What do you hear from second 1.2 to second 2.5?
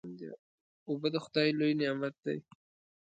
خدای لوی نعمت دی.